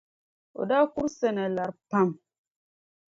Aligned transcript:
O 0.59 0.61
daa 0.69 0.85
kuri 0.93 1.09
Sana 1.19 1.45
lari 1.55 1.75
pam. 1.89 2.09